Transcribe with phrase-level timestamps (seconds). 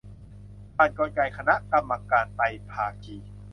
[0.75, 3.17] ผ่านกลไกคณะกรรมการไตรภาคี